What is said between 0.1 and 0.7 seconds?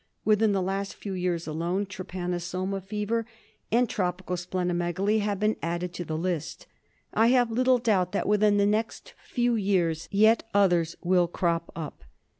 Within the